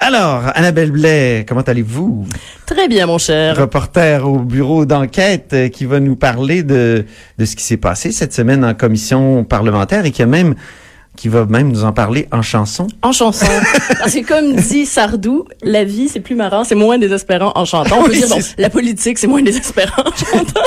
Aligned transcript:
Alors, 0.00 0.44
Annabelle 0.54 0.92
Blais, 0.92 1.44
comment 1.48 1.62
allez-vous? 1.62 2.24
Très 2.66 2.86
bien, 2.86 3.06
mon 3.06 3.18
cher. 3.18 3.56
Reporter 3.56 4.26
au 4.28 4.38
bureau 4.38 4.86
d'enquête 4.86 5.50
euh, 5.52 5.68
qui 5.68 5.86
va 5.86 5.98
nous 5.98 6.14
parler 6.14 6.62
de, 6.62 7.04
de 7.36 7.44
ce 7.44 7.56
qui 7.56 7.64
s'est 7.64 7.76
passé 7.78 8.12
cette 8.12 8.32
semaine 8.32 8.64
en 8.64 8.74
commission 8.74 9.42
parlementaire 9.42 10.04
et 10.06 10.12
qui 10.12 10.22
a 10.22 10.26
même 10.26 10.54
qui 11.16 11.28
va 11.28 11.46
même 11.46 11.72
nous 11.72 11.82
en 11.82 11.92
parler 11.92 12.28
en 12.30 12.42
chanson. 12.42 12.86
En 13.02 13.10
chanson. 13.10 13.44
Parce 13.98 14.14
que 14.14 14.24
comme 14.24 14.54
dit 14.54 14.86
Sardou, 14.86 15.46
la 15.64 15.82
vie, 15.82 16.08
c'est 16.08 16.20
plus 16.20 16.36
marrant, 16.36 16.62
c'est 16.62 16.76
moins 16.76 16.96
désespérant 16.96 17.50
en 17.56 17.64
chantant. 17.64 17.96
On 17.98 18.04
peut 18.04 18.12
Oui, 18.12 18.18
dire, 18.20 18.28
bon, 18.28 18.38
la 18.56 18.70
politique, 18.70 19.18
c'est 19.18 19.26
moins 19.26 19.42
désespérant 19.42 20.02
en 20.06 20.14
chantant. 20.14 20.60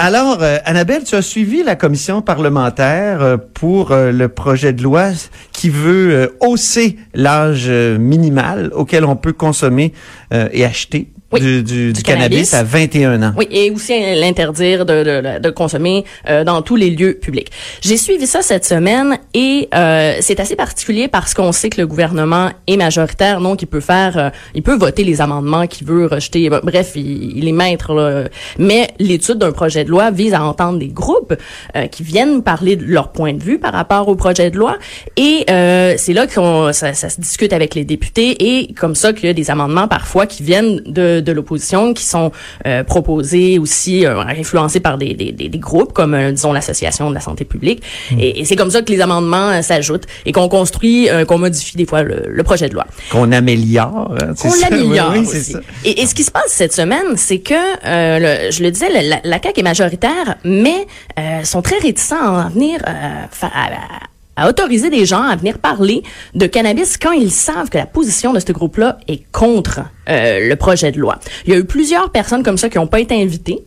Alors, 0.00 0.44
euh, 0.44 0.58
Annabelle, 0.64 1.02
tu 1.02 1.16
as 1.16 1.22
suivi 1.22 1.64
la 1.64 1.74
commission 1.74 2.22
parlementaire 2.22 3.20
euh, 3.20 3.36
pour 3.36 3.90
euh, 3.90 4.12
le 4.12 4.28
projet 4.28 4.72
de 4.72 4.80
loi 4.80 5.08
qui 5.50 5.70
veut 5.70 6.36
hausser 6.40 6.96
l'âge 7.14 7.68
minimal 7.68 8.70
auquel 8.74 9.04
on 9.04 9.16
peut 9.16 9.32
consommer 9.32 9.92
et 10.30 10.64
acheter 10.64 11.08
Oui, 11.30 11.40
du, 11.40 11.62
du- 11.62 11.92
du 11.92 12.02
cannabis. 12.02 12.50
cannabis 12.50 12.54
à 12.54 12.62
21 12.64 13.22
ans. 13.22 13.32
Oui, 13.36 13.46
et 13.50 13.70
aussi 13.70 13.92
l'interdire 14.16 14.86
de, 14.86 15.04
de, 15.04 15.38
de 15.40 15.50
consommer 15.50 16.04
euh, 16.28 16.42
dans 16.42 16.62
tous 16.62 16.76
les 16.76 16.88
lieux 16.90 17.14
publics. 17.20 17.50
J'ai 17.82 17.98
suivi 17.98 18.26
ça 18.26 18.40
cette 18.40 18.64
semaine 18.64 19.18
et 19.34 19.68
euh, 19.74 20.16
c'est 20.20 20.40
assez 20.40 20.56
particulier 20.56 21.06
parce 21.06 21.34
qu'on 21.34 21.52
sait 21.52 21.68
que 21.68 21.80
le 21.80 21.86
gouvernement 21.86 22.50
est 22.66 22.78
majoritaire, 22.78 23.40
donc 23.42 23.60
il 23.60 23.66
peut 23.66 23.80
faire, 23.80 24.16
euh, 24.16 24.30
il 24.54 24.62
peut 24.62 24.76
voter 24.76 25.04
les 25.04 25.20
amendements 25.20 25.66
qu'il 25.66 25.86
veut 25.86 26.06
rejeter. 26.06 26.48
Bref, 26.48 26.92
il, 26.94 27.36
il 27.36 27.46
est 27.46 27.52
maître. 27.52 27.92
là. 27.92 28.24
Mais 28.58 28.88
l'étude 28.98 29.36
d'un 29.36 29.52
projet 29.52 29.84
de 29.84 29.90
loi 29.90 30.10
vise 30.10 30.32
à 30.32 30.42
entendre 30.42 30.78
des 30.78 30.88
groupes 30.88 31.34
euh, 31.76 31.86
qui 31.88 32.02
viennent 32.04 32.42
parler 32.42 32.76
de 32.76 32.84
leur 32.86 33.12
point 33.12 33.34
de 33.34 33.42
vue 33.42 33.58
par 33.58 33.74
rapport 33.74 34.08
au 34.08 34.14
projet 34.16 34.50
de 34.50 34.56
loi 34.56 34.76
et 35.18 35.44
euh, 35.50 35.94
c'est 35.98 36.14
là 36.14 36.26
qu'on 36.26 36.72
ça, 36.72 36.94
ça 36.94 37.10
se 37.10 37.20
discute 37.20 37.52
avec 37.52 37.74
les 37.74 37.84
députés 37.84 38.58
et 38.60 38.72
comme 38.72 38.94
ça 38.94 39.12
qu'il 39.12 39.26
y 39.26 39.28
a 39.28 39.34
des 39.34 39.50
amendements 39.50 39.88
parfois 39.88 40.26
qui 40.26 40.42
viennent 40.42 40.80
de, 40.86 41.17
de 41.20 41.32
l'opposition 41.32 41.94
qui 41.94 42.04
sont 42.04 42.32
euh, 42.66 42.84
proposés 42.84 43.58
aussi 43.58 44.06
euh, 44.06 44.20
influencés 44.20 44.80
par 44.80 44.98
des, 44.98 45.14
des, 45.14 45.32
des, 45.32 45.48
des 45.48 45.58
groupes 45.58 45.92
comme 45.92 46.14
euh, 46.14 46.32
disons 46.32 46.52
l'association 46.52 47.08
de 47.10 47.14
la 47.14 47.20
santé 47.20 47.44
publique 47.44 47.82
et, 48.18 48.40
et 48.40 48.44
c'est 48.44 48.56
comme 48.56 48.70
ça 48.70 48.82
que 48.82 48.90
les 48.92 49.00
amendements 49.00 49.50
euh, 49.50 49.62
s'ajoutent 49.62 50.06
et 50.26 50.32
qu'on 50.32 50.48
construit 50.48 51.08
euh, 51.08 51.24
qu'on 51.24 51.38
modifie 51.38 51.76
des 51.76 51.86
fois 51.86 52.02
le, 52.02 52.24
le 52.28 52.42
projet 52.42 52.68
de 52.68 52.74
loi 52.74 52.86
Qu'on 53.10 53.32
améliore. 53.32 54.14
hein, 54.20 54.32
c'est 54.36 54.48
on 54.48 54.50
ça? 54.50 54.70
l'améliore 54.70 55.10
Oui, 55.12 55.18
oui, 55.20 55.26
c'est 55.30 55.38
aussi. 55.38 55.52
ça. 55.52 55.60
Et, 55.84 56.02
et 56.02 56.06
ce 56.06 56.14
qui 56.14 56.22
se 56.24 56.30
passe 56.30 56.48
cette 56.48 56.72
semaine, 56.74 57.16
c'est 57.16 57.38
que, 57.40 57.54
euh, 57.54 58.18
le- 58.46 58.50
je 58.50 58.62
le 58.62 58.70
disais, 58.70 58.88
la, 58.90 59.20
la 59.22 59.42
CAQ 59.42 59.60
est 59.60 59.62
majoritaire, 59.62 60.36
mais 60.44 60.86
euh, 61.18 61.44
sont 61.44 61.62
très 61.62 61.78
réticents 61.78 62.16
à 62.36 62.46
en 62.46 62.48
venir 62.50 62.80
euh, 62.86 62.92
fa- 63.30 63.46
à, 63.54 63.66
à- 63.66 64.08
à 64.38 64.48
autoriser 64.48 64.88
des 64.88 65.04
gens 65.04 65.22
à 65.22 65.34
venir 65.36 65.58
parler 65.58 66.02
de 66.34 66.46
cannabis 66.46 66.96
quand 66.96 67.10
ils 67.10 67.32
savent 67.32 67.68
que 67.68 67.76
la 67.76 67.86
position 67.86 68.32
de 68.32 68.38
ce 68.38 68.52
groupe-là 68.52 68.98
est 69.08 69.24
contre 69.32 69.80
euh, 70.08 70.48
le 70.48 70.56
projet 70.56 70.92
de 70.92 71.00
loi. 71.00 71.18
Il 71.44 71.52
y 71.52 71.56
a 71.56 71.58
eu 71.58 71.64
plusieurs 71.64 72.10
personnes 72.10 72.44
comme 72.44 72.56
ça 72.56 72.68
qui 72.68 72.78
n'ont 72.78 72.86
pas 72.86 73.00
été 73.00 73.20
invitées. 73.20 73.64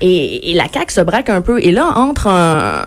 Et, 0.00 0.50
et 0.50 0.54
la 0.54 0.66
CAQ 0.72 0.92
se 0.92 1.00
braque 1.00 1.30
un 1.30 1.40
peu. 1.40 1.60
Et 1.62 1.72
là, 1.72 1.92
entre 1.96 2.26
un, 2.28 2.84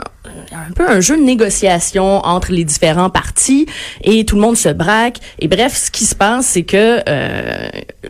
un 0.52 0.72
peu 0.74 0.90
un 0.90 1.00
jeu 1.00 1.18
de 1.18 1.24
négociation 1.24 2.26
entre 2.26 2.52
les 2.52 2.64
différents 2.64 3.10
partis 3.10 3.68
et 4.04 4.26
tout 4.26 4.36
le 4.36 4.42
monde 4.42 4.58
se 4.58 4.70
braque. 4.70 5.18
Et 5.40 5.48
bref, 5.48 5.76
ce 5.76 5.92
qui 5.92 6.06
se 6.06 6.16
passe, 6.16 6.48
c'est 6.48 6.64
que 6.64 7.02
euh, 7.08 7.70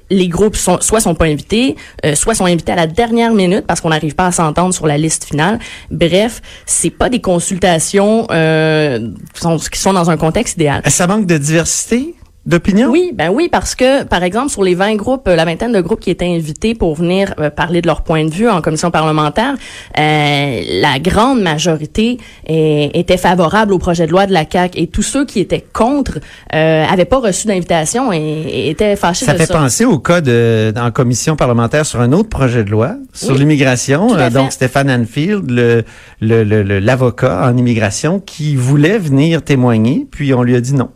les 0.10 0.28
groupes 0.28 0.56
sont, 0.56 0.80
soit 0.82 1.00
sont 1.00 1.16
pas 1.16 1.26
invités, 1.26 1.76
euh, 2.06 2.16
soit 2.16 2.36
sont 2.36 2.46
invités 2.46 2.72
à 2.72 2.76
la 2.76 2.88
dernière 2.88 3.34
minute 3.34 3.66
parce 3.68 3.82
qu'on 3.82 3.90
n'arrive 3.90 4.16
pas 4.16 4.28
à 4.28 4.32
s'entendre 4.32 4.74
sur 4.74 4.88
la 4.88 4.98
liste 4.98 5.26
finale. 5.26 5.60
Bref, 5.92 6.42
c'est 6.66 6.90
pas 6.90 7.10
des 7.10 7.22
consultations 7.22 8.28
euh, 8.32 9.10
sont, 9.36 9.58
qui 9.58 9.80
sont 9.80 9.94
dans 9.94 10.10
un 10.10 10.18
contexte 10.18 10.56
idéal. 10.56 10.82
Ça 10.88 11.08
manque 11.08 11.26
de 11.26 11.38
diversité? 11.38 12.15
D'opinion? 12.46 12.90
Oui, 12.90 13.12
ben 13.14 13.30
oui, 13.30 13.50
parce 13.52 13.76
que, 13.76 14.04
par 14.04 14.24
exemple, 14.24 14.50
sur 14.50 14.64
les 14.64 14.76
20 14.76 14.96
groupes, 14.96 15.28
euh, 15.28 15.36
la 15.36 15.46
vingtaine 15.46 15.72
de 15.72 15.82
groupes 15.82 16.00
qui 16.00 16.12
étaient 16.12 16.26
invités 16.34 16.76
pour 16.76 16.96
venir 16.96 17.34
euh, 17.40 17.50
parler 17.50 17.82
de 17.82 17.88
leur 17.88 18.02
point 18.04 18.26
de 18.26 18.32
vue 18.32 18.48
en 18.50 18.62
commission 18.62 18.92
parlementaire, 18.92 19.56
euh, 19.98 20.62
la 20.82 21.00
grande 21.00 21.42
majorité 21.42 22.18
était 22.48 23.18
favorable 23.18 23.74
au 23.74 23.78
projet 23.80 24.06
de 24.06 24.12
loi 24.12 24.26
de 24.28 24.34
la 24.34 24.46
CAQ 24.50 24.80
et 24.80 24.88
tous 24.88 25.02
ceux 25.02 25.26
qui 25.26 25.40
étaient 25.40 25.66
contre 25.74 26.20
euh, 26.54 26.86
avaient 26.86 27.06
pas 27.06 27.20
reçu 27.20 27.48
d'invitation 27.48 28.14
et, 28.14 28.18
et 28.18 28.70
étaient 28.70 28.96
fâchés 28.96 29.26
Ça 29.26 29.34
de 29.34 29.38
fait 29.40 29.46
ça. 29.48 29.54
penser 29.54 29.86
au 29.86 30.00
cas 30.00 30.22
de, 30.22 30.74
en 30.78 30.92
commission 30.92 31.36
parlementaire 31.36 31.86
sur 31.86 32.02
un 32.02 32.12
autre 32.12 32.30
projet 32.30 32.64
de 32.64 32.70
loi 32.70 32.96
sur 33.14 33.32
Oui, 33.34 33.40
l'immigration. 33.40 34.08
Donc. 34.32 34.52
Stéphane 34.52 34.90
Anfield, 34.92 35.50
le, 35.50 35.84
le, 36.22 36.44
le- 36.44 36.64
le- 36.64 36.80
l'avocat 36.80 37.42
en 37.48 37.58
immigration, 37.58 38.20
qui 38.20 38.56
voulait 38.56 38.98
venir 38.98 39.42
témoigner, 39.42 40.08
puis 40.10 40.34
on 40.34 40.44
lui 40.44 40.56
a 40.56 40.62
dit 40.62 40.74
non, 40.74 40.90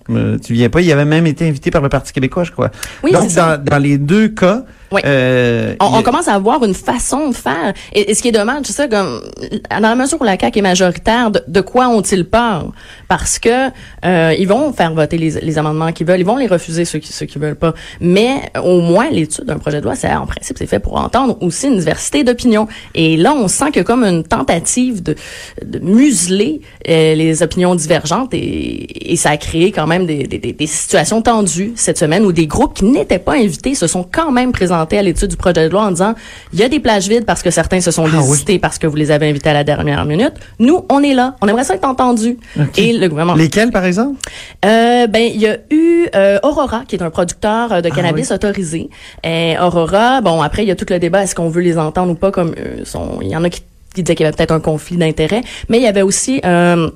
tu 0.43 0.53
viens 0.53 0.69
pas. 0.69 0.81
Il 0.81 0.91
avait 0.91 1.05
même 1.05 1.25
été 1.27 1.38
invité 1.47 1.71
par 1.71 1.81
le 1.81 1.89
Parti 1.89 2.13
québécois, 2.13 2.43
je 2.43 2.51
crois. 2.51 2.71
Oui, 3.03 3.11
Donc, 3.11 3.31
dans, 3.33 3.61
dans 3.63 3.77
les 3.77 3.97
deux 3.97 4.29
cas, 4.29 4.63
Oui. 4.91 5.01
euh, 5.05 5.75
On, 5.79 5.99
on 5.99 6.01
commence 6.01 6.27
à 6.27 6.33
avoir 6.33 6.63
une 6.65 6.73
façon 6.73 7.29
de 7.29 7.35
faire. 7.35 7.73
Et, 7.93 8.09
et 8.11 8.15
ce 8.15 8.21
qui 8.21 8.29
est 8.29 8.31
dommage, 8.31 8.61
c'est 8.65 8.73
ça, 8.73 8.87
comme, 8.87 9.21
dans 9.69 9.79
la 9.79 9.95
mesure 9.95 10.19
où 10.19 10.23
la 10.23 10.37
CAQ 10.39 10.59
est 10.59 10.61
majoritaire, 10.63 11.29
de, 11.31 11.43
de 11.47 11.61
quoi 11.61 11.89
ont-ils 11.89 12.25
peur? 12.25 12.71
Parce 13.07 13.37
que 13.39 13.69
euh, 14.05 14.33
ils 14.37 14.47
vont 14.47 14.73
faire 14.73 14.93
voter 14.93 15.17
les, 15.17 15.31
les 15.41 15.57
amendements 15.57 15.91
qu'ils 15.91 16.07
veulent, 16.07 16.19
ils 16.19 16.25
vont 16.25 16.37
les 16.37 16.47
refuser 16.47 16.85
ceux 16.85 16.99
qui 16.99 17.13
ceux 17.13 17.25
qui 17.27 17.37
veulent 17.37 17.55
pas. 17.55 17.73
Mais 18.01 18.51
au 18.63 18.81
moins, 18.81 19.09
l'étude 19.11 19.45
d'un 19.45 19.57
projet 19.59 19.79
de 19.79 19.85
loi, 19.85 19.95
c'est 19.95 20.11
en 20.13 20.25
principe, 20.25 20.57
c'est 20.57 20.65
fait 20.67 20.79
pour 20.79 20.95
entendre 20.99 21.37
aussi 21.41 21.67
une 21.67 21.77
diversité 21.77 22.23
d'opinions. 22.23 22.67
Et 22.95 23.15
là, 23.17 23.33
on 23.35 23.47
sent 23.47 23.65
a 23.75 23.83
comme 23.83 24.03
une 24.03 24.23
tentative 24.23 25.03
de, 25.03 25.15
de 25.63 25.79
museler 25.79 26.61
euh, 26.87 27.13
les 27.13 27.43
opinions 27.43 27.75
divergentes 27.75 28.33
et, 28.33 29.11
et 29.13 29.15
ça 29.15 29.29
a 29.29 29.37
créé 29.37 29.71
quand 29.71 29.85
même 29.85 30.05
des, 30.07 30.23
des, 30.23 30.39
des- 30.39 30.53
des 30.53 30.67
situations 30.67 31.21
tendues 31.21 31.73
cette 31.75 31.97
semaine 31.99 32.25
où 32.25 32.31
des 32.31 32.47
groupes 32.47 32.73
qui 32.73 32.85
n'étaient 32.85 33.19
pas 33.19 33.33
invités 33.33 33.75
se 33.75 33.85
sont 33.85 34.03
quand 34.09 34.31
même 34.31 34.51
présentés 34.51 34.78
à 34.97 35.01
l'étude 35.01 35.29
du 35.29 35.37
projet 35.37 35.65
de 35.67 35.69
loi 35.71 35.83
en 35.83 35.91
disant 35.91 36.13
il 36.53 36.59
y 36.59 36.63
a 36.63 36.69
des 36.69 36.79
plages 36.79 37.07
vides 37.07 37.25
parce 37.25 37.41
que 37.43 37.51
certains 37.51 37.81
se 37.81 37.91
sont 37.91 38.05
Ah 38.05 38.19
oui. 38.21 38.59
parce 38.59 38.77
que 38.77 38.87
vous 38.87 38.95
les 38.95 39.11
avez 39.11 39.29
invités 39.29 39.49
à 39.49 39.53
la 39.53 39.63
dernière 39.63 40.05
minute. 40.05 40.33
Nous, 40.59 40.85
on 40.89 41.01
est 41.03 41.13
là. 41.13 41.35
On 41.41 41.47
aimerait 41.47 41.63
ça 41.63 41.75
être 41.75 41.85
entendu. 41.85 42.37
Et 42.77 42.93
le 42.93 43.07
gouvernement. 43.07 43.35
lesquels, 43.37 43.71
par 43.71 43.85
exemple? 43.85 44.17
Euh, 44.65 45.07
ben 45.07 45.21
il 45.33 45.39
y 45.39 45.47
a 45.47 45.57
eu 45.71 46.07
euh, 46.15 46.39
Aurora 46.43 46.83
qui 46.87 46.95
est 46.95 47.03
un 47.03 47.09
producteur 47.09 47.71
euh, 47.71 47.81
de 47.81 47.89
Ah 47.91 47.95
cannabis 47.95 48.31
autorisé. 48.31 48.89
Et 49.23 49.55
Aurora, 49.59 50.21
bon 50.21 50.41
après 50.41 50.63
il 50.63 50.67
y 50.67 50.71
a 50.71 50.75
tout 50.75 50.85
le 50.89 50.99
débat 50.99 51.23
est-ce 51.23 51.35
qu'on 51.35 51.49
veut 51.49 51.61
les 51.61 51.77
entendre 51.77 52.11
ou 52.11 52.15
pas 52.15 52.31
comme 52.31 52.53
euh, 52.57 52.83
il 53.21 53.27
y 53.27 53.35
en 53.35 53.43
a 53.43 53.49
qui, 53.49 53.61
qui 53.95 54.03
disaient 54.03 54.15
qu'il 54.15 54.23
y 54.23 54.27
avait 54.27 54.35
peut-être 54.35 54.51
un 54.51 54.59
conflit 54.59 54.97
d'intérêts, 54.97 55.41
mais 55.67 55.77
il 55.77 55.83
y 55.83 55.87
avait 55.87 56.01
aussi 56.01 56.41
euh, 56.45 56.89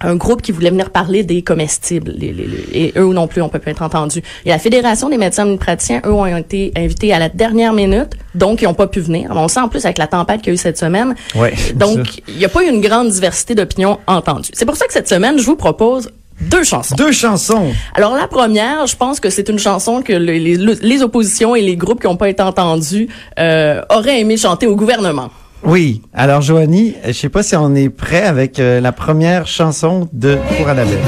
un 0.00 0.14
groupe 0.16 0.42
qui 0.42 0.52
voulait 0.52 0.70
venir 0.70 0.90
parler 0.90 1.24
des 1.24 1.42
comestibles. 1.42 2.12
Les- 2.16 2.32
les- 2.32 2.46
les- 2.46 2.68
et 2.72 2.92
eux 2.96 3.12
non 3.12 3.26
plus, 3.26 3.42
on 3.42 3.48
peut 3.48 3.58
pas 3.58 3.70
être 3.72 3.82
entendus. 3.82 4.22
Et 4.44 4.50
la 4.50 4.58
Fédération 4.58 5.08
des 5.08 5.18
médecins 5.18 5.56
praticiens, 5.56 6.00
eux, 6.06 6.12
ont 6.12 6.26
été 6.26 6.72
invités 6.76 7.12
à 7.12 7.18
la 7.18 7.28
dernière 7.28 7.72
minute, 7.72 8.10
donc 8.34 8.62
ils 8.62 8.66
n'ont 8.66 8.74
pas 8.74 8.86
pu 8.86 9.00
venir. 9.00 9.30
On 9.34 9.42
le 9.42 9.48
sent 9.48 9.60
en 9.60 9.68
plus 9.68 9.84
avec 9.84 9.98
la 9.98 10.06
tempête 10.06 10.38
qu'il 10.40 10.48
y 10.48 10.50
a 10.50 10.54
eu 10.54 10.56
cette 10.58 10.78
semaine. 10.78 11.14
Ouais. 11.34 11.52
Donc, 11.74 12.22
il 12.28 12.36
n'y 12.36 12.44
a 12.44 12.48
pas 12.48 12.62
eu 12.64 12.68
une 12.68 12.80
grande 12.80 13.08
diversité 13.08 13.54
d'opinions 13.54 13.98
entendues. 14.06 14.50
C'est 14.52 14.66
pour 14.66 14.76
ça 14.76 14.86
que 14.86 14.92
cette 14.92 15.08
semaine, 15.08 15.38
je 15.38 15.44
vous 15.44 15.56
propose 15.56 16.10
deux 16.40 16.62
chansons. 16.62 16.94
Deux 16.94 17.10
chansons. 17.10 17.72
Alors 17.94 18.14
la 18.14 18.28
première, 18.28 18.86
je 18.86 18.94
pense 18.94 19.18
que 19.18 19.28
c'est 19.28 19.48
une 19.48 19.58
chanson 19.58 20.02
que 20.02 20.12
le- 20.12 20.34
les, 20.34 20.56
les 20.56 21.02
oppositions 21.02 21.56
et 21.56 21.62
les 21.62 21.74
groupes 21.76 22.00
qui 22.00 22.06
n'ont 22.06 22.16
pas 22.16 22.28
été 22.28 22.44
entendus 22.44 23.08
euh, 23.40 23.82
auraient 23.90 24.20
aimé 24.20 24.36
chanter 24.36 24.68
au 24.68 24.76
gouvernement. 24.76 25.30
Oui. 25.64 26.02
Alors, 26.14 26.40
Joanie, 26.40 26.94
je 27.04 27.12
sais 27.12 27.28
pas 27.28 27.42
si 27.42 27.56
on 27.56 27.74
est 27.74 27.88
prêt 27.88 28.22
avec 28.24 28.58
euh, 28.58 28.80
la 28.80 28.92
première 28.92 29.46
chanson 29.46 30.08
de 30.12 30.38
pour 30.56 30.68
Annabelle. 30.68 30.98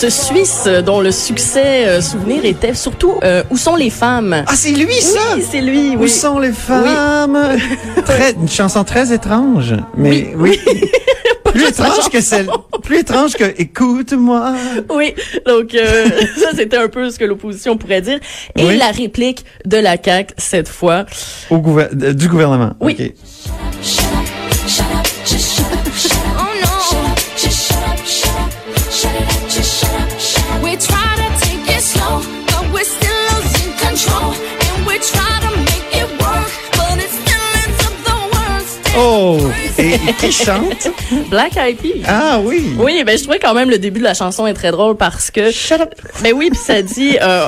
Ce 0.00 0.08
Suisse 0.08 0.64
dont 0.86 1.00
le 1.00 1.10
succès 1.12 1.86
euh, 1.86 2.00
souvenir 2.00 2.44
était 2.46 2.72
surtout 2.74 3.14
euh, 3.22 3.42
Où 3.50 3.58
sont 3.58 3.76
les 3.76 3.90
femmes? 3.90 4.44
Ah, 4.46 4.52
c'est 4.56 4.70
lui, 4.70 4.94
ça! 4.94 5.18
Oui, 5.36 5.44
c'est 5.50 5.60
lui. 5.60 5.94
Où 5.94 6.00
Oui. 6.04 6.08
sont 6.08 6.38
les 6.38 6.52
femmes? 6.52 7.38
Très, 8.06 8.32
une 8.32 8.48
chanson 8.48 8.82
très 8.82 9.12
étrange, 9.12 9.74
mais 9.98 10.32
oui. 10.36 10.58
plus 11.44 11.68
étrange 11.68 12.08
que 12.10 12.22
celle, 12.22 12.48
plus 12.82 13.00
étrange 13.00 13.34
que 13.34 13.44
écoute-moi. 13.60 14.54
Oui, 14.88 15.14
donc 15.46 15.74
euh, 15.74 16.08
ça 16.38 16.48
c'était 16.56 16.78
un 16.78 16.88
peu 16.88 17.10
ce 17.10 17.18
que 17.18 17.24
l'opposition 17.26 17.76
pourrait 17.76 18.00
dire. 18.00 18.20
Et 18.56 18.64
Oui. 18.64 18.78
la 18.78 18.90
réplique 18.92 19.44
de 19.66 19.76
la 19.76 19.96
CAQ 20.02 20.32
cette 20.38 20.68
fois. 20.68 21.04
Au 21.50 21.58
gouver- 21.58 21.88
du 22.14 22.28
gouvernement. 22.28 22.72
Oui. 22.80 23.12
Qui 40.18 40.32
chante? 40.32 40.88
Black 41.30 41.56
Eyed 41.56 41.76
Peas. 41.78 42.04
Ah 42.08 42.38
oui. 42.42 42.74
Oui, 42.78 43.02
ben 43.04 43.16
je 43.16 43.22
trouvais 43.22 43.38
quand 43.38 43.54
même 43.54 43.70
le 43.70 43.78
début 43.78 44.00
de 44.00 44.04
la 44.04 44.14
chanson 44.14 44.46
est 44.46 44.54
très 44.54 44.70
drôle 44.70 44.96
parce 44.96 45.30
que 45.30 45.50
Shut 45.50 45.80
up. 45.80 45.94
ben 46.22 46.32
oui, 46.34 46.48
puis 46.50 46.58
ça 46.58 46.82
dit 46.82 47.16
euh, 47.22 47.44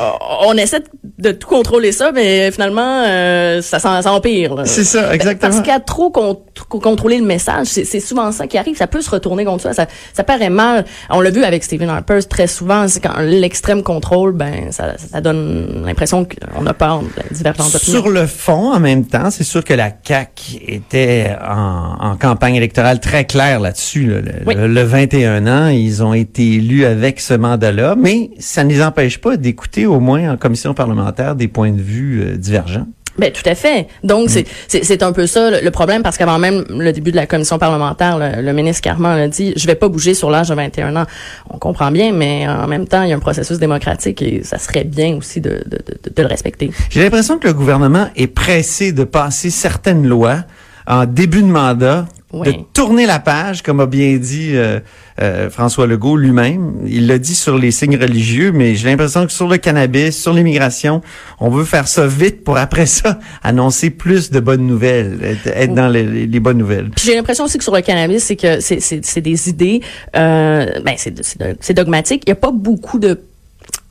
on 0.46 0.54
essaie 0.56 0.82
de 1.18 1.32
tout 1.32 1.48
contrôler 1.48 1.92
ça, 1.92 2.12
mais 2.12 2.50
finalement 2.50 3.04
euh, 3.06 3.62
ça, 3.62 3.78
s'en- 3.78 4.00
ça 4.02 4.12
empire. 4.12 4.54
là. 4.54 4.64
C'est 4.64 4.84
ça, 4.84 5.14
exactement. 5.14 5.50
Parce 5.52 5.62
qu'à 5.64 5.80
trop 5.80 6.10
con- 6.10 6.40
trop 6.54 6.78
contrôler 6.80 7.18
le 7.18 7.24
message, 7.24 7.66
c'est 7.66 8.00
souvent 8.00 8.30
ça 8.32 8.46
qui 8.46 8.58
arrive. 8.58 8.76
Ça 8.76 8.86
peut 8.86 9.00
se 9.02 9.10
retourner 9.10 9.44
contre 9.44 9.62
ça. 9.62 9.72
Ça, 9.72 9.86
ça 10.12 10.24
paraît 10.24 10.50
mal. 10.50 10.84
On 11.10 11.20
l'a 11.20 11.30
vu 11.30 11.44
avec 11.44 11.64
Stephen 11.64 11.88
Harper 11.88 12.18
très 12.28 12.46
souvent. 12.46 12.86
C'est 12.88 13.00
quand 13.00 13.18
l'extrême 13.20 13.82
contrôle, 13.82 14.32
ben 14.32 14.70
ça, 14.72 14.94
ça 14.98 15.20
donne 15.20 15.82
l'impression 15.84 16.24
qu'on 16.24 16.66
a 16.66 16.74
peur 16.74 17.00
de 17.00 17.08
la 17.16 17.24
divergence 17.30 17.72
d'opinion. 17.72 18.00
Sur 18.00 18.08
le 18.10 18.26
fond, 18.26 18.72
en 18.72 18.80
même 18.80 19.04
temps, 19.06 19.30
c'est 19.30 19.44
sûr 19.44 19.64
que 19.64 19.74
la 19.74 19.90
CAQ 20.02 20.60
était 20.68 21.36
en, 21.46 21.96
en 22.12 22.16
campagne 22.16 22.51
électorale 22.54 23.00
très 23.00 23.25
claire 23.25 23.60
là-dessus. 23.60 24.06
là. 24.06 24.20
Le, 24.20 24.32
Oui. 24.46 24.54
le- 24.54 24.69
le 24.69 24.82
21 24.82 25.46
ans, 25.46 25.69
ils 25.69 26.02
ont 26.02 26.14
été 26.14 26.54
élus 26.54 26.84
avec 26.84 27.20
ce 27.20 27.34
mandat-là, 27.34 27.94
mais 27.99 28.31
ça 28.38 28.64
ne 28.64 28.69
les 28.70 28.82
empêche 28.82 29.19
pas 29.19 29.37
d'écouter 29.37 29.87
au 29.87 30.00
moins 30.00 30.32
en 30.32 30.37
commission 30.37 30.75
parlementaire 30.75 31.34
des 31.37 31.49
points 31.49 31.72
de 31.72 31.81
vue 31.82 32.22
euh, 32.22 32.37
divergents. 32.37 32.87
Ben 33.19 33.31
tout 33.31 33.46
à 33.46 33.54
fait. 33.54 33.88
Donc 34.02 34.31
c'est 34.31 34.46
c'est 34.69 34.84
c'est 34.84 35.02
un 35.02 35.12
peu 35.12 35.26
ça 35.26 35.50
le, 35.50 35.58
le 35.62 35.70
problème 35.70 36.02
parce 36.02 36.16
qu'avant 36.16 36.38
même 36.38 36.64
le 36.70 36.93
début 36.94 37.10
de 37.10 37.16
la 37.16 37.26
commission 37.26 37.58
parlementaire, 37.58 38.19
le, 38.19 38.40
le 38.40 38.52
ministre 38.55 38.81
Carman 38.81 39.19
a 39.19 39.28
dit 39.28 39.52
je 39.55 39.66
vais 39.66 39.75
pas 39.75 39.88
bouger 39.90 40.14
sur 40.14 40.31
l'âge 40.31 40.48
de 40.48 40.55
21 40.55 40.96
ans. 40.96 41.05
On 41.50 41.58
comprend 41.58 41.90
bien, 41.90 42.12
mais 42.14 42.48
en 42.48 42.66
même 42.66 42.88
temps 42.88 43.02
il 43.02 43.10
y 43.10 43.12
a 43.12 43.16
un 43.16 43.19
processus 43.19 43.58
démocratique 43.58 44.22
et 44.22 44.43
ça 44.44 44.56
serait 44.56 44.84
bien 44.84 45.14
aussi 45.16 45.43
de 45.43 45.50
de, 45.66 45.76
de, 45.76 46.10
de 46.16 46.22
le 46.22 46.26
respecter. 46.26 46.70
J'ai 46.88 47.02
l'impression 47.02 47.38
que 47.38 47.46
le 47.46 47.52
gouvernement 47.52 48.06
est 48.16 48.28
pressé 48.28 48.93
de 48.93 49.05
passer 49.05 49.50
certaines 49.50 50.06
lois 50.06 50.44
en 50.87 51.05
début 51.05 51.43
de 51.43 51.48
mandat, 51.48 52.06
Oui. 52.32 52.46
de 52.46 52.55
tourner 52.73 53.05
la 53.06 53.19
page, 53.19 53.62
comme 53.62 53.81
a 53.81 53.87
bien 53.87 54.17
dit 54.17 54.52
euh, 54.55 54.81
euh, 55.20 55.50
François 55.50 55.87
Legault 55.87 56.17
lui-même. 56.17 56.76
Il 56.87 57.06
l'a 57.06 57.19
dit 57.19 57.34
sur 57.34 57.58
les 57.58 57.70
signes 57.70 57.96
religieux, 57.96 58.52
mais 58.52 58.75
j'ai 58.75 58.88
l'impression 58.88 59.26
que 59.26 59.32
sur 59.32 59.49
le 59.49 59.58
cannabis, 59.58 60.17
sur 60.17 60.32
l'immigration, 60.32 61.02
on 61.40 61.50
veut 61.50 61.64
faire 61.64 61.87
ça 61.87 62.06
vite 62.06 62.43
pour 62.43 62.56
après 62.56 62.87
ça 62.87 63.19
annoncer 63.43 63.90
plus 63.90 64.31
de 64.31 64.40
bonnes 64.40 64.67
nouvelles, 64.67 65.19
être, 65.23 65.46
être 65.55 65.75
dans 65.75 65.88
les, 65.88 66.40
bonnes 66.40 66.58
nouvelles. 66.58 66.90
J'ai 66.96 67.14
l'impression 67.14 67.44
aussi 67.44 67.58
que 67.58 67.64
sur 67.64 67.75
le 67.75 67.82
cannabis, 67.82 68.25
c'est 68.25 68.37
que 68.37 68.61
c'est 68.61 69.20
des 69.20 69.49
idées 69.49 69.81
euh, 70.17 70.67
ben 70.84 70.94
c'est 70.96 71.75
dogmatique. 71.75 72.23
Il 72.26 72.31
y 72.31 72.32
a 72.32 72.37
pas 72.37 72.50
beaucoup 72.50 72.99
de 72.99 73.20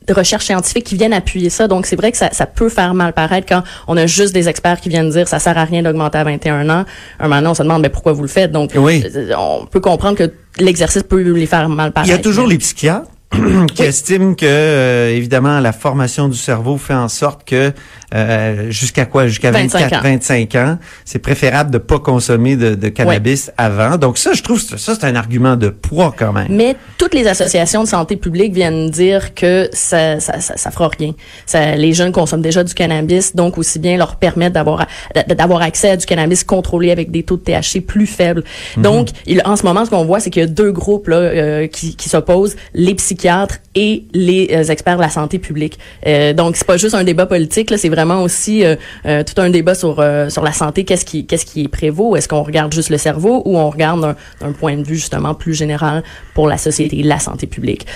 de 0.06 0.14
recherches 0.14 0.46
scientifiques 0.46 0.84
qui 0.84 0.96
viennent 0.96 1.12
appuyer 1.12 1.50
ça. 1.50 1.68
Donc, 1.68 1.86
c'est 1.86 1.96
vrai 1.96 2.10
que 2.12 2.18
ça, 2.18 2.30
ça 2.32 2.46
peut 2.46 2.68
faire 2.68 2.94
mal 2.94 3.12
paraître 3.12 3.46
quand 3.48 3.62
on 3.88 3.96
a 3.96 4.06
juste 4.06 4.32
des 4.34 4.48
experts 4.48 4.80
qui 4.80 4.88
viennent 4.88 5.10
dire 5.10 5.28
ça 5.28 5.38
sert 5.38 5.56
à 5.58 5.64
rien 5.64 5.82
d'augmenter 5.82 6.18
à 6.18 6.24
21 6.24 6.68
ans. 6.70 6.84
Un 7.20 7.22
moment 7.24 7.36
donné, 7.36 7.48
on 7.48 7.54
se 7.54 7.62
demande, 7.62 7.82
mais 7.82 7.88
pourquoi 7.88 8.12
vous 8.12 8.22
le 8.22 8.28
faites? 8.28 8.52
Donc, 8.52 8.72
Oui. 8.76 9.04
euh, 9.14 9.32
on 9.36 9.66
peut 9.66 9.80
comprendre 9.80 10.16
que 10.18 10.32
l'exercice 10.58 11.02
peut 11.02 11.20
les 11.22 11.46
faire 11.46 11.68
mal 11.68 11.88
Il 11.88 11.92
paraître. 11.92 12.10
y 12.10 12.14
a 12.14 12.18
toujours 12.18 12.46
les 12.46 12.58
psychiatres 12.58 13.08
qui 13.74 13.82
estiment 13.82 14.34
que, 14.34 14.44
euh, 14.46 15.08
évidemment, 15.10 15.58
la 15.60 15.72
formation 15.72 16.28
du 16.28 16.36
cerveau 16.36 16.76
fait 16.76 16.94
en 16.94 17.08
sorte 17.08 17.44
que 17.48 17.72
euh, 18.14 18.70
jusqu'à 18.70 19.06
quoi? 19.06 19.26
Jusqu'à 19.26 19.50
25 19.50 19.80
24, 19.80 19.98
ans. 19.98 20.02
25 20.02 20.54
ans, 20.56 20.78
c'est 21.04 21.18
préférable 21.18 21.70
de 21.70 21.78
pas 21.78 21.98
consommer 21.98 22.56
de, 22.56 22.74
de 22.74 22.88
cannabis 22.88 23.50
avant. 23.56 23.96
Donc 23.96 24.18
ça, 24.18 24.32
je 24.32 24.42
trouve 24.42 24.64
que 24.64 24.76
ça, 24.76 24.94
c'est 24.94 25.04
un 25.04 25.16
argument 25.16 25.56
de 25.56 25.68
poids 25.68 26.14
quand 26.16 26.32
même. 26.32 26.48
Mais 26.50 26.76
toutes 26.98 27.14
les 27.14 27.26
associations 27.26 27.82
de 27.82 27.88
santé 27.88 28.16
publique 28.16 28.52
viennent 28.52 28.90
dire 28.90 29.34
que 29.34 29.68
ça, 29.72 30.20
ça, 30.20 30.40
ça, 30.40 30.56
ça 30.56 30.70
fera 30.70 30.90
rien. 30.98 31.12
Ça, 31.46 31.76
les 31.76 31.92
jeunes 31.92 32.12
consomment 32.12 32.42
déjà 32.42 32.64
du 32.64 32.74
cannabis, 32.74 33.34
donc 33.34 33.58
aussi 33.58 33.78
bien 33.78 33.96
leur 33.96 34.16
permettre 34.16 34.54
d'avoir 34.54 34.86
d'avoir 35.28 35.62
accès 35.62 35.90
à 35.90 35.96
du 35.96 36.06
cannabis 36.06 36.44
contrôlé 36.44 36.90
avec 36.90 37.10
des 37.10 37.22
taux 37.22 37.36
de 37.36 37.42
THC 37.42 37.80
plus 37.80 38.06
faibles. 38.06 38.44
Donc, 38.76 39.08
il, 39.26 39.42
en 39.44 39.56
ce 39.56 39.64
moment, 39.64 39.84
ce 39.84 39.90
qu'on 39.90 40.04
voit, 40.04 40.20
c'est 40.20 40.30
qu'il 40.30 40.40
y 40.40 40.44
a 40.44 40.48
deux 40.48 40.72
groupes 40.72 41.08
là 41.08 41.16
euh, 41.16 41.66
qui, 41.66 41.96
qui 41.96 42.08
s'opposent 42.08 42.56
les 42.74 42.94
psychiatres 42.94 43.58
et 43.74 44.04
les 44.12 44.48
euh, 44.52 44.64
experts 44.64 44.96
de 44.96 45.02
la 45.02 45.10
santé 45.10 45.38
publique. 45.38 45.78
Euh, 46.06 46.32
donc, 46.32 46.56
c'est 46.56 46.66
pas 46.66 46.76
juste 46.76 46.94
un 46.94 47.04
débat 47.04 47.26
politique, 47.26 47.70
là, 47.70 47.78
c'est 47.78 47.88
vraiment 47.88 48.01
aussi 48.10 48.64
euh, 48.64 48.76
euh, 49.06 49.22
tout 49.22 49.40
un 49.40 49.50
débat 49.50 49.74
sur 49.74 50.00
euh, 50.00 50.28
sur 50.28 50.42
la 50.42 50.52
santé. 50.52 50.84
Qu'est-ce 50.84 51.04
qui 51.04 51.26
qu'est-ce 51.26 51.46
qui 51.46 51.68
prévaut 51.68 52.16
Est-ce 52.16 52.28
qu'on 52.28 52.42
regarde 52.42 52.72
juste 52.72 52.90
le 52.90 52.98
cerveau 52.98 53.42
ou 53.44 53.58
on 53.58 53.70
regarde 53.70 54.16
d'un 54.40 54.52
point 54.52 54.76
de 54.76 54.84
vue 54.84 54.96
justement 54.96 55.34
plus 55.34 55.54
général 55.54 56.02
pour 56.34 56.48
la 56.48 56.58
société, 56.58 57.02
la 57.02 57.18
santé 57.18 57.46
publique? 57.46 57.86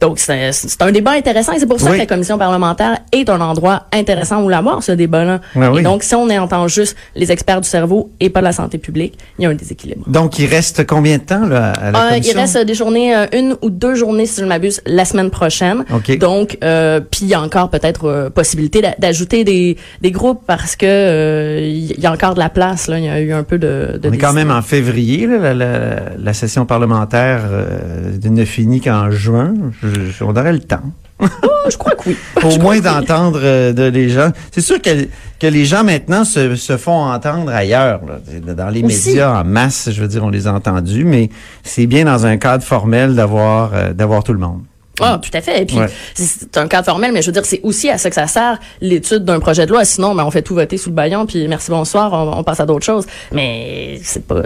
Donc, 0.00 0.18
c'est 0.20 0.52
c'est 0.52 0.80
un 0.82 0.92
débat 0.92 1.12
intéressant 1.12 1.52
et 1.52 1.58
c'est 1.58 1.66
pour 1.66 1.80
ça 1.80 1.86
Oui. 1.90 1.96
que 1.96 1.98
la 2.02 2.06
commission 2.06 2.38
parlementaire 2.38 2.98
est 3.12 3.28
un 3.28 3.40
endroit 3.40 3.86
intéressant 3.92 4.42
où 4.44 4.48
l'avoir, 4.48 4.82
ce 4.82 4.92
débat-là. 4.92 5.40
Ah 5.56 5.72
oui. 5.72 5.80
Et 5.80 5.82
donc, 5.82 6.02
si 6.04 6.14
on 6.14 6.28
entend 6.28 6.68
juste 6.68 6.96
les 7.16 7.32
experts 7.32 7.60
du 7.60 7.68
cerveau 7.68 8.10
et 8.20 8.30
pas 8.30 8.40
de 8.40 8.44
la 8.44 8.52
santé 8.52 8.78
publique, 8.78 9.18
il 9.38 9.42
y 9.42 9.46
a 9.46 9.50
un 9.50 9.54
déséquilibre. 9.54 10.04
Donc 10.08 10.38
il 10.38 10.46
reste 10.46 10.86
combien 10.86 11.18
de 11.18 11.22
temps 11.24 11.46
là, 11.46 11.72
à 11.72 11.90
la 11.90 11.98
Euh, 11.98 12.02
il 12.10 12.14
commission? 12.20 12.40
reste 12.40 12.56
euh, 12.56 12.64
des 12.64 12.74
journées, 12.74 13.16
euh, 13.16 13.26
une 13.32 13.56
ou 13.62 13.70
deux 13.70 13.94
journées, 13.96 14.26
si 14.26 14.36
je 14.38 14.44
ne 14.44 14.48
m'abuse, 14.48 14.80
la 14.86 15.04
semaine 15.04 15.30
prochaine. 15.30 15.84
OK. 15.92 16.16
Donc, 16.18 16.58
euh, 16.62 17.00
puis 17.00 17.20
il 17.22 17.28
y 17.28 17.34
a 17.34 17.40
encore 17.40 17.68
peut-être 17.70 18.04
euh, 18.08 18.30
possibilité 18.30 18.80
d'a- 18.80 18.94
d'ajouter 18.98 19.42
des, 19.44 19.76
des 20.00 20.10
groupes 20.12 20.42
parce 20.46 20.76
que 20.76 20.86
euh, 20.86 21.60
il 21.60 21.98
y 21.98 22.06
a 22.06 22.12
encore 22.12 22.34
de 22.34 22.38
la 22.40 22.50
place. 22.50 22.86
Là, 22.86 22.98
il 22.98 23.04
y 23.04 23.08
a 23.08 23.20
eu 23.20 23.32
un 23.32 23.42
peu 23.42 23.58
de. 23.58 23.98
de 24.00 24.08
On 24.08 24.12
est 24.12 24.18
quand 24.18 24.32
même 24.32 24.50
en 24.50 24.62
février, 24.62 25.26
là, 25.26 25.38
la, 25.38 25.54
la, 25.54 25.96
la 26.18 26.32
session 26.34 26.66
parlementaire 26.66 27.42
euh, 27.50 28.12
ne 28.24 28.44
finit 28.44 28.80
qu'en 28.80 29.10
juin. 29.10 29.54
Je- 29.82 29.87
je- 29.88 30.24
on 30.24 30.36
aurait 30.36 30.52
le 30.52 30.60
temps. 30.60 30.82
Oh, 31.20 31.26
je 31.68 31.76
crois 31.76 31.92
que 31.96 32.08
oui. 32.10 32.16
Au 32.44 32.58
moins 32.60 32.78
d'entendre 32.78 33.40
euh, 33.42 33.72
de 33.72 33.82
les 33.84 34.08
gens. 34.08 34.30
C'est 34.52 34.60
sûr 34.60 34.80
que, 34.80 35.08
que 35.40 35.46
les 35.48 35.64
gens 35.64 35.82
maintenant 35.82 36.24
se, 36.24 36.54
se 36.54 36.76
font 36.76 37.04
entendre 37.10 37.50
ailleurs. 37.50 38.00
là. 38.06 38.54
Dans 38.54 38.68
les 38.70 38.82
Aussi. 38.84 39.08
médias 39.10 39.40
en 39.40 39.44
masse, 39.44 39.88
je 39.90 40.00
veux 40.00 40.06
dire, 40.08 40.22
on 40.24 40.30
les 40.30 40.46
a 40.46 40.52
entendus, 40.52 41.04
mais 41.04 41.28
c'est 41.64 41.86
bien 41.86 42.04
dans 42.04 42.24
un 42.24 42.36
cadre 42.36 42.62
formel 42.62 43.14
d'avoir 43.16 43.72
euh, 43.74 43.92
d'avoir 43.92 44.22
tout 44.22 44.32
le 44.32 44.38
monde. 44.38 44.60
Ah, 45.00 45.20
tout 45.22 45.30
à 45.32 45.40
fait. 45.40 45.62
Et 45.62 45.64
puis, 45.64 45.76
Ouais. 45.78 45.86
c'est 46.14 46.56
un 46.56 46.66
cadre 46.66 46.84
formel, 46.86 47.12
mais 47.12 47.22
je 47.22 47.26
veux 47.26 47.32
dire, 47.32 47.44
c'est 47.44 47.60
aussi 47.62 47.88
à 47.88 47.98
ça 47.98 48.08
que 48.08 48.16
ça 48.16 48.26
sert, 48.26 48.58
l'étude 48.80 49.24
d'un 49.24 49.38
projet 49.38 49.64
de 49.64 49.70
loi. 49.70 49.84
Sinon, 49.84 50.12
ben, 50.16 50.24
on 50.24 50.30
fait 50.32 50.42
tout 50.42 50.56
voter 50.56 50.76
sous 50.76 50.88
le 50.90 50.96
baillon, 50.96 51.24
puis 51.24 51.46
merci, 51.46 51.70
bonsoir, 51.70 52.12
on, 52.12 52.36
on 52.38 52.42
passe 52.42 52.58
à 52.58 52.66
d'autres 52.66 52.84
choses. 52.84 53.06
Mais 53.32 54.00
c'est 54.02 54.26
pas... 54.26 54.42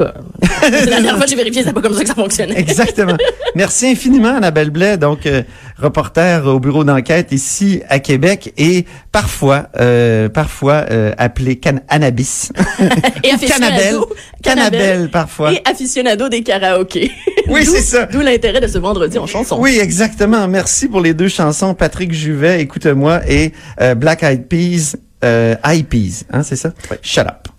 En 0.00 0.04
tout 0.04 0.12
cas, 0.12 0.70
la 0.70 0.86
dernière 0.86 1.16
fois 1.16 1.26
j'ai 1.26 1.36
vérifié, 1.36 1.62
c'est 1.62 1.72
pas 1.72 1.80
comme 1.80 1.94
ça 1.94 2.02
que 2.02 2.08
ça 2.08 2.14
fonctionnait. 2.14 2.58
Exactement. 2.58 3.16
Merci 3.54 3.86
infiniment, 3.86 4.36
Annabelle 4.36 4.70
Blais, 4.70 4.96
donc 4.96 5.26
euh, 5.26 5.42
reporter 5.78 6.46
au 6.46 6.58
bureau 6.58 6.84
d'enquête 6.84 7.32
ici 7.32 7.82
à 7.88 7.98
Québec 8.00 8.52
et 8.56 8.84
parfois, 9.12 9.68
euh, 9.78 10.28
parfois 10.28 10.86
euh, 10.90 11.12
appelé 11.18 11.56
can 11.56 11.80
Annabis. 11.88 12.50
Et 13.22 13.30
aficionado. 13.30 14.08
Cannabelle. 14.42 15.10
Parfois. 15.10 15.52
Et 15.52 15.62
aficionado 15.64 16.28
des 16.28 16.42
karaokés. 16.42 17.10
Oui, 17.46 17.66
c'est 17.66 17.82
ça. 17.82 18.06
D'où 18.06 18.20
l'intérêt 18.20 18.62
de 18.62 18.66
ce 18.66 18.78
vendredi 18.78 19.18
en 19.18 19.26
chanson. 19.26 19.58
Oui, 19.60 19.78
exactement. 19.78 20.48
Merci 20.48 20.88
pour 20.88 21.02
les 21.02 21.12
deux 21.12 21.28
chansons. 21.28 21.74
Patrick 21.74 22.10
Juvet, 22.10 22.62
écoute-moi, 22.62 23.20
et 23.28 23.52
euh, 23.82 23.94
Black 23.94 24.22
Eyed 24.22 24.46
Peas, 24.48 24.96
euh, 25.22 25.54
Eye 25.62 25.82
Peas, 25.82 26.24
hein, 26.32 26.42
c'est 26.42 26.56
ça? 26.56 26.72
Shut 27.02 27.26
up. 27.26 27.53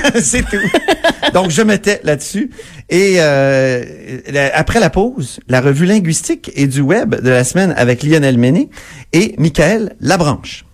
c'est 0.20 0.42
tout. 0.42 0.56
Donc, 1.32 1.50
je 1.50 1.62
mettais 1.62 2.00
là-dessus. 2.04 2.50
Et 2.88 3.16
euh, 3.18 3.84
après 4.54 4.80
la 4.80 4.90
pause, 4.90 5.40
la 5.48 5.60
revue 5.60 5.86
linguistique 5.86 6.50
et 6.54 6.66
du 6.66 6.80
web 6.80 7.14
de 7.14 7.30
la 7.30 7.44
semaine 7.44 7.74
avec 7.76 8.02
Lionel 8.02 8.38
Méné 8.38 8.70
et 9.12 9.34
Michael 9.38 9.96
Labranche. 10.00 10.64